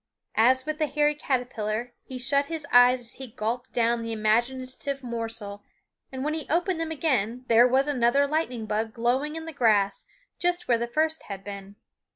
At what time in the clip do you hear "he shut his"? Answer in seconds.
2.01-2.65